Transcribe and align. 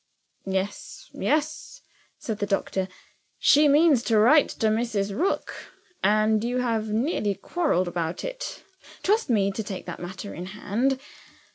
"Yes, 0.47 1.11
yes," 1.13 1.79
said 2.17 2.39
the 2.39 2.47
doctor; 2.47 2.87
"she 3.37 3.67
means 3.67 4.01
to 4.05 4.17
write 4.17 4.49
to 4.49 4.69
Mrs. 4.69 5.15
Rook 5.15 5.53
and 6.03 6.43
you 6.43 6.57
have 6.57 6.89
nearly 6.89 7.35
quarreled 7.35 7.87
about 7.87 8.23
it. 8.23 8.63
Trust 9.03 9.29
me 9.29 9.51
to 9.51 9.61
take 9.61 9.85
that 9.85 9.99
matter 9.99 10.33
in 10.33 10.47
hand. 10.47 10.99